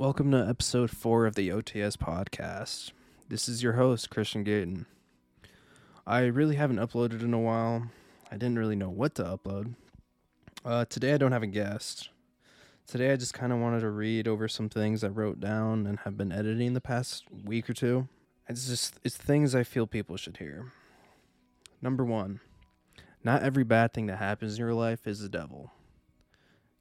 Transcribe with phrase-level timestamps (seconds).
[0.00, 2.92] Welcome to episode four of the OTS podcast.
[3.28, 4.86] This is your host, Christian Gayton.
[6.06, 7.90] I really haven't uploaded in a while.
[8.32, 9.74] I didn't really know what to upload.
[10.64, 12.08] Uh, today I don't have a guest.
[12.86, 15.98] Today I just kind of wanted to read over some things I wrote down and
[15.98, 18.08] have been editing the past week or two.
[18.48, 20.72] It's just it's things I feel people should hear.
[21.82, 22.40] Number one,
[23.22, 25.72] not every bad thing that happens in your life is the devil.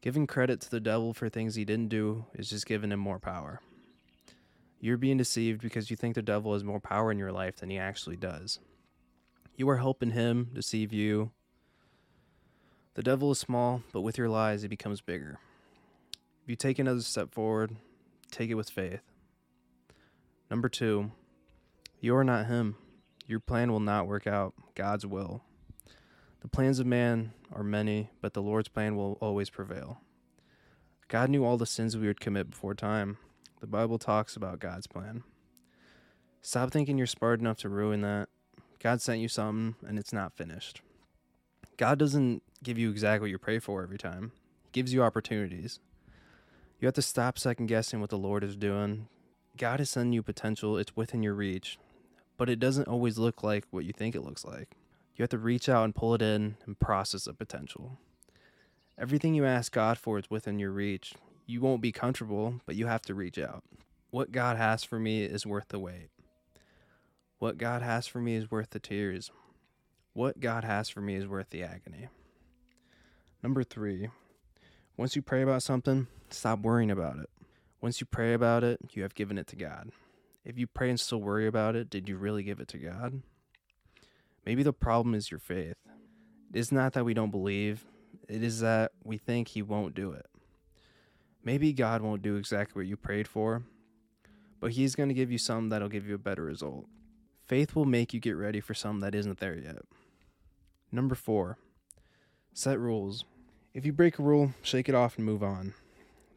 [0.00, 3.18] Giving credit to the devil for things he didn't do is just giving him more
[3.18, 3.60] power.
[4.78, 7.70] You're being deceived because you think the devil has more power in your life than
[7.70, 8.60] he actually does.
[9.56, 11.32] You are helping him deceive you.
[12.94, 15.38] The devil is small, but with your lies, he becomes bigger.
[16.42, 17.74] If you take another step forward,
[18.30, 19.00] take it with faith.
[20.50, 21.10] Number two,
[22.00, 22.76] you are not him.
[23.26, 24.54] Your plan will not work out.
[24.74, 25.42] God's will.
[26.40, 30.00] The plans of man are many, but the Lord's plan will always prevail.
[31.08, 33.18] God knew all the sins we would commit before time.
[33.60, 35.22] The Bible talks about God's plan.
[36.42, 38.28] Stop thinking you're smart enough to ruin that.
[38.80, 40.82] God sent you something and it's not finished.
[41.76, 45.80] God doesn't give you exactly what you pray for every time, He gives you opportunities.
[46.80, 49.08] You have to stop second guessing what the Lord is doing.
[49.56, 51.78] God is sending you potential, it's within your reach,
[52.36, 54.76] but it doesn't always look like what you think it looks like.
[55.16, 57.96] You have to reach out and pull it in and process the potential.
[58.98, 61.14] Everything you ask God for is within your reach.
[61.46, 63.64] You won't be comfortable, but you have to reach out.
[64.10, 66.10] What God has for me is worth the wait.
[67.38, 69.30] What God has for me is worth the tears.
[70.12, 72.08] What God has for me is worth the agony.
[73.42, 74.08] Number three,
[74.96, 77.30] once you pray about something, stop worrying about it.
[77.80, 79.90] Once you pray about it, you have given it to God.
[80.44, 83.22] If you pray and still worry about it, did you really give it to God?
[84.46, 85.76] Maybe the problem is your faith.
[86.54, 87.84] It is not that we don't believe,
[88.28, 90.26] it is that we think He won't do it.
[91.42, 93.64] Maybe God won't do exactly what you prayed for,
[94.60, 96.86] but He's going to give you something that'll give you a better result.
[97.44, 99.82] Faith will make you get ready for something that isn't there yet.
[100.92, 101.58] Number four,
[102.54, 103.24] set rules.
[103.74, 105.74] If you break a rule, shake it off and move on.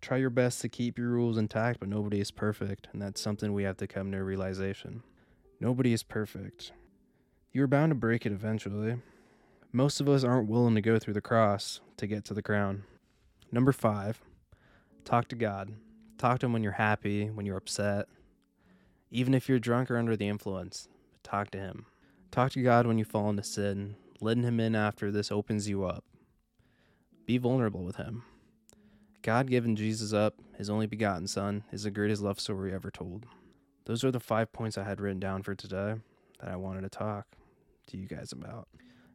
[0.00, 3.52] Try your best to keep your rules intact, but nobody is perfect, and that's something
[3.52, 5.02] we have to come to a realization.
[5.60, 6.72] Nobody is perfect.
[7.56, 8.96] You're bound to break it eventually.
[9.72, 12.82] Most of us aren't willing to go through the cross to get to the crown.
[13.50, 14.20] Number five,
[15.06, 15.72] talk to God.
[16.18, 18.08] Talk to Him when you're happy, when you're upset,
[19.10, 20.88] even if you're drunk or under the influence.
[21.22, 21.86] Talk to Him.
[22.30, 23.96] Talk to God when you fall into sin.
[24.20, 26.04] Letting Him in after this opens you up.
[27.24, 28.22] Be vulnerable with Him.
[29.22, 33.24] God giving Jesus up, His only begotten Son, is the greatest love story ever told.
[33.86, 35.94] Those are the five points I had written down for today
[36.40, 37.26] that I wanted to talk
[37.86, 38.68] to you guys about.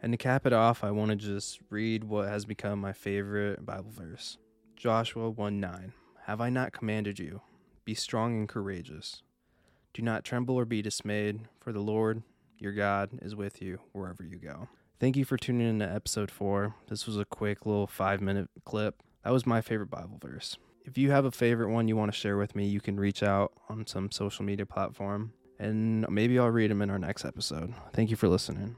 [0.00, 3.64] And to cap it off, I want to just read what has become my favorite
[3.64, 4.38] Bible verse
[4.76, 5.92] Joshua 1 9.
[6.26, 7.40] Have I not commanded you?
[7.84, 9.22] Be strong and courageous.
[9.94, 12.22] Do not tremble or be dismayed, for the Lord
[12.58, 14.68] your God is with you wherever you go.
[15.00, 16.74] Thank you for tuning in to episode four.
[16.88, 19.02] This was a quick little five minute clip.
[19.24, 20.56] That was my favorite Bible verse.
[20.84, 23.22] If you have a favorite one you want to share with me, you can reach
[23.22, 27.74] out on some social media platform and maybe I'll read them in our next episode.
[27.92, 28.76] Thank you for listening.